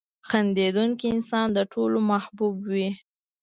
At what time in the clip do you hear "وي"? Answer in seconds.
2.71-2.89